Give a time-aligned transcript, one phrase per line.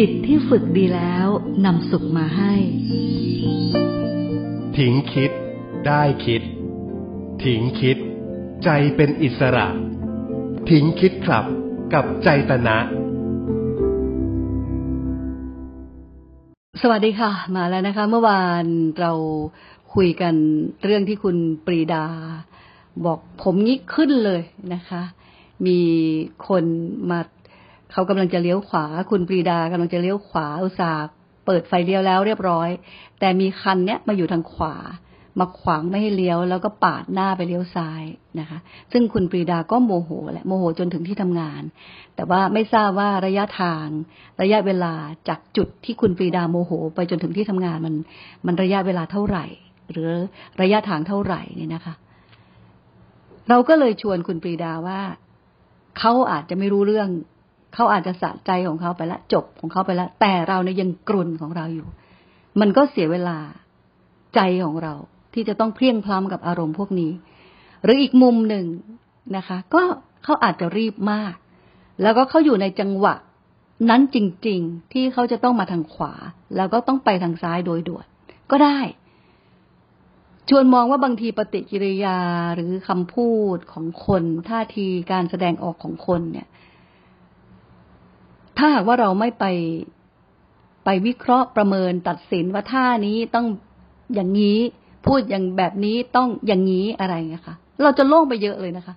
[0.00, 1.28] จิตที่ฝึกดีแล้ว
[1.64, 2.52] นำสุขมาให้
[4.76, 5.30] ทิ้งคิด
[5.86, 6.42] ได้คิด
[7.44, 7.96] ทิ้งคิด
[8.64, 9.66] ใจเป็นอิสระ
[10.70, 11.44] ทิ้งคิดครับ
[11.94, 12.78] กับใจตนะ
[16.82, 18.64] สวัสดีค่ะ มาแล้วนะคะ เมื่อวาน
[19.00, 19.12] เรา
[19.94, 20.34] คุยกัน
[20.84, 21.36] เรื่องที่คุณ
[21.66, 22.04] ปรีดา
[23.04, 24.42] บอกผมงี้ขึ้นเลย
[24.74, 25.02] นะคะ
[25.66, 25.80] มี
[26.48, 26.64] คน
[27.10, 27.20] มา
[27.92, 31.04] เขากำลังจะเลี้ยวขวา คุณปรีดากำลังจะเลี้ยวขวาอุตส่าห์
[31.46, 32.68] เปิดไฟเลี้ยวแล้วเรียบร้อย
[33.20, 34.76] แต่มีคันเนี้ยมาอยู่ทางขวา
[35.40, 38.02] มาขวางไม่ให้เลี้ยวแล้วก็ปาดหน้าไปเลี้ยวซ้าย
[38.40, 38.58] นะคะ
[38.92, 41.62] ซึ่งคุณปรีดาก็โมโหแหละโมโหจนถึงที่ทำงาน
[42.14, 43.86] แต่ว่าไม่ทราบว่าระยะทาง
[44.42, 44.94] ระยะเวลา
[45.28, 47.94] จากจุดที่คุณปรีดาโมโห ไปจนถึงที่ทำงานมัน
[48.46, 49.44] มันระยะเวลาเท่าไหร่
[49.90, 50.10] หรือ
[50.60, 51.94] ระยะทางเท่าไหร่เนี่ยนะคะ
[53.48, 55.00] เราก็เลยชวนคุณปรีดาว่า
[55.98, 57.08] เขาอาจจะไม่รู้เรื่อง
[57.76, 61.88] เขาอาจจะสะใจของเขาไปแล้วจบของเขาไปแล้วแต่เราเนี่ยยังกรุ่นของเราอยู่
[62.60, 63.38] มันก็เสียเวลา
[64.34, 64.94] ใจของเรา
[65.34, 67.12] ที่จะต้องเพลียงพล้ำกับอารมณ์พวกนี้
[67.82, 68.66] หรืออีกมุมหนึ่ง
[69.36, 69.82] นะคะ ก็
[70.24, 71.34] เขาอาจจะรีบมาก
[72.02, 73.14] แล้วก็เขาอยู่ในจังหวะ
[73.90, 76.14] นั้นจริง ๆ ที่เขาจะต้องมาทางขวา
[76.56, 78.06] แล้วก็ต้องไปทางซ้ายโดยด่วน
[78.50, 78.78] ก็ได้
[80.48, 82.18] ชวนมองว่าบางทีปฏิกิริยา
[82.54, 86.46] หรือคำพูดของคนท่าทีการแสดงออกของคนเนี่ย
[88.58, 89.44] ถ้าหากว่าเราไม่ไป
[90.84, 93.46] ไปวิเคราะห์ประเมินตัดสินว่าท่านี้ต้อง
[94.14, 94.58] อย่างนี้
[95.06, 98.94] พูดอย่างแบบนี้ต้องอย่างนี้อะไรเงี้ยค่ะเราจะโล่งไปเยอะเลยนะคะ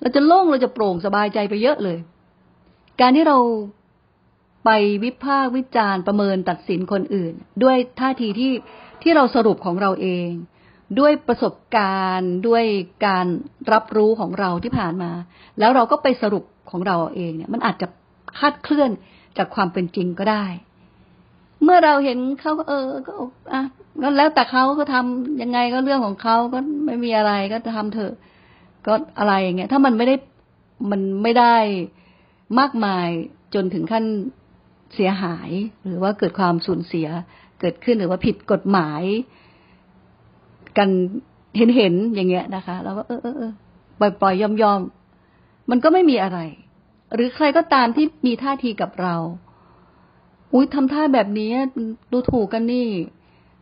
[0.00, 1.98] เราจะโล่งเราจะโปร่งสบายใจไปเยอะเลย
[3.00, 3.38] การที่เรา
[4.64, 4.70] ไป
[5.04, 8.52] วิพากษ์วิจารณ์ประเมินตัดสินคนอื่น ด้วยท่าทีที่
[9.02, 10.28] ที่เราสรุปของเราเอง
[10.98, 12.64] ด้วยประสบการณ์ ด้วย
[13.06, 13.26] การ
[13.72, 15.10] รับรู้ของเราที่ผ่านมา
[15.58, 17.86] แล้วเราก็ไปสรุปของเราเองเนี่ย มันอาจจะ
[18.38, 18.90] คาดเคลื่อน
[19.38, 20.44] จากความเป็นจริงก็ได้
[21.62, 23.12] เมื่อเราเห็นเขาก็เออ ก็
[23.52, 23.62] อะ
[24.02, 28.12] ก็แล้วแต่เขาก็ทำยังไงก็เรื่องของเขาก็ไม่มีอะไรก็ทำเถอะ
[28.86, 30.16] ก็อะไรอย่างเงี้ย ถ้ามันไม่ได้
[30.90, 31.56] มันไม่ได้
[32.58, 33.08] มากมาย
[33.54, 34.04] จนถึงขั้น
[34.94, 35.50] เสียหาย
[35.86, 37.08] หรือว่าเกิดความสูญเสีย
[37.60, 39.02] เกิดขึ้นหรือว่าผิดกฎหมาย
[40.78, 40.88] กัน
[41.56, 43.52] เห็นเห็นอย่างเงี้ยนะคะเราก็เออเออ
[44.00, 44.80] ปล่อยปล่อยยอมยอม
[45.70, 46.38] มันก็ไม่มีอะไร
[47.14, 49.14] หรือใครก็ตามที่มีท่าทีกับเรา
[50.52, 51.52] อุ้ยทำท่าแบบนี้
[52.12, 52.88] ดูถูกกันนี่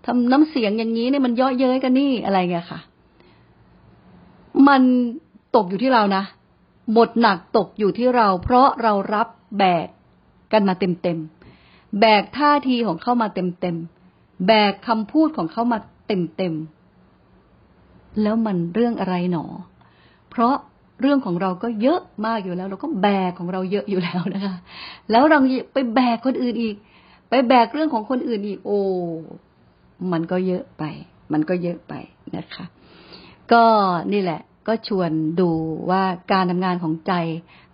[0.07, 2.81] ทำน้ำเสียงอย่างนี้เนี่ยมันเยาะเย้ยกันนี่อะไรเงี้ยค่ะ
[4.69, 4.83] มัน
[5.57, 6.25] ตกอยู่ที่เรานะ
[6.97, 9.29] บทหนักตกอยู่ที่เรา เพราะเรารับ
[9.59, 9.89] แบก
[10.53, 11.19] กันมาเต็มเต็ม
[12.01, 13.77] แบกท่าทีของเขามาเต็มเต็ม
[14.47, 16.55] แบกคำพูดของเขามาเต็มเต็ม
[18.23, 19.45] แล้วมันเรื่องอะไรหนอ
[20.31, 20.55] เพราะ
[21.01, 24.55] เรื่องของเราก็เยอะมากอยู่แล้ว เราก็แบกของเราเยอะอยู่แล้วนะคะ
[25.11, 25.39] แล้วเรา
[25.73, 26.77] ไปแบกคนอื่นอีก
[27.31, 28.81] ไปแบกเรื่องของคนอื่นอีก โอ้
[30.13, 30.85] มันก็เยอะไป
[31.33, 31.95] มันก็เยอะไป
[32.37, 32.65] นะคะ
[33.53, 33.63] ก็
[34.13, 35.11] นี่แหละ ก็ชวน
[35.41, 35.51] ดู
[35.91, 37.13] ว่าการทำงานของใจ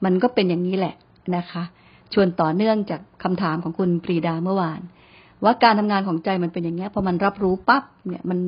[0.04, 0.94] มันก็เป็นอย่างนี้แหละ
[1.36, 1.62] นะคะ
[2.12, 4.80] ชวนต่อเนื่องจากคำถามของคุณปรีดาเมื่อวาน
[5.44, 8.38] ว่าการทำงานของใจมันเป็นอย่างนี้พอมันรับรู้ปั๊บเนี่ยมัน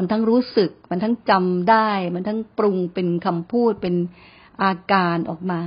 [0.00, 3.94] มันทั้งรู้สึก มันทั้งจำได้ มันทั้งปรุงเป็นคำพูดเป็น
[4.62, 5.62] อาการออกมา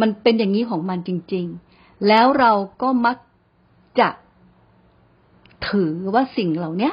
[0.00, 1.46] มันเป็นอย่างนี้ของมันจริง
[1.76, 2.52] ๆ แล้วเรา
[2.82, 3.16] ก็มัก
[4.00, 4.08] จะ
[5.68, 6.92] ถือว่าสิ่งเหล่าเนี้ย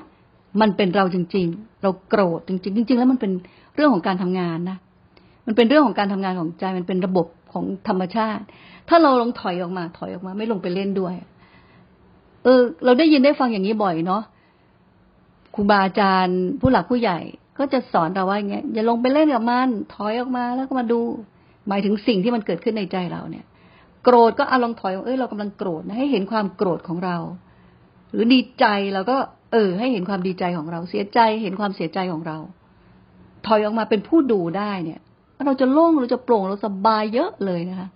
[0.62, 3.32] มันเป็นเราจริง ๆ เราโกรธจริงๆจริง ๆ แล้วมันเป็น
[3.76, 4.78] เรื่องของการทำงานนะ
[5.46, 8.44] มันเป็นเรื่องของการทำงานของใจ มันเป็นระบบของธรรมชาติ
[8.90, 11.16] ถ้าเราลองถอยออกมา ถอยออกมา ไม่ลงไปเล่นด้วย
[12.44, 14.22] เออ เราได้ยินได้ฟังอย่างนี้บ่อยเนาะ
[15.56, 17.20] ครูบาอาจารย์ผู้หลักผู้ใหญ่
[17.58, 21.02] ก็จะสอนเราว่าอย่างเงี้ยอย่าลงไปเล่นกับมันถอยออกมาแล้วก็มาดู
[21.68, 23.46] หมายถึงสิ่งที่มันเกิดขึ้นในใจเราเนี่ย
[24.04, 27.18] โกรธก็เอาลองถอยเอ้ยเรากำลังโกรธนะให้เห็นความโกรธของเรา
[28.12, 29.18] หรือดีใจเราก็
[29.52, 32.38] เออ ให้เห็นความดีใจของเราเสียใจ เห็นความเสียใจของเรา
[33.46, 35.00] ถอยออกมาเป็นผู้ดูได้เนี่ย
[35.46, 37.88] เราจะโล่งเราจะโปร่งเราสบายเยอะเลยนะคะ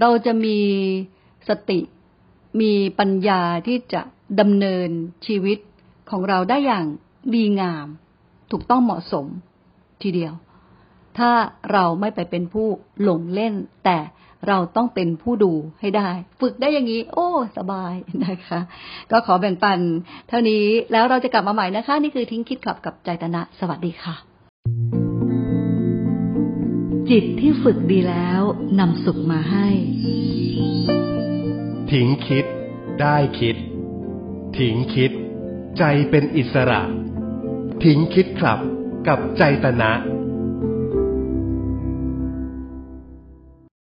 [0.00, 0.58] เราจะมี
[1.48, 1.80] สติ
[2.60, 4.02] มีปัญญาที่จะ
[4.40, 4.88] ดำเนิน
[5.26, 5.58] ชีวิต
[6.10, 6.86] ของเราได้อย่าง
[7.34, 7.86] ดีงาม
[8.50, 9.26] ถูกต้องเหมาะสม
[10.02, 10.32] ทีเดียว
[11.18, 11.30] ถ้า
[11.72, 12.68] เราไม่ไปเป็นผู้
[13.02, 13.54] หลงเล่น
[13.84, 13.98] แต่
[14.48, 16.10] เราต้องเป็นผู้ดูให้ได้
[16.40, 18.60] ฝึกได้อย่างนี้ โอ้ สบายนะคะ
[19.10, 19.78] ก็ขอแบ่งปัน
[20.28, 24.14] เท่านี้แล้วเราจะกลับมาใหม่นะคะ นี่คือทิ้งคิดขับกับใจตนะ สวัสดีค่ะ
[27.10, 28.42] จิตที่ฝึกดีแล้ว
[28.80, 29.66] นำสุขมาให้
[31.90, 32.44] ทิ้งคิด
[33.00, 33.56] ได้คิด
[34.58, 35.12] ทิ้งคิด
[35.78, 36.80] ใจเป็นอิสระ
[37.82, 38.58] ทิ้งคิดขับ
[39.08, 39.92] กับใจตนะ